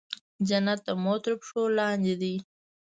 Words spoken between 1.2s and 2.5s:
تر پښو لاندې دی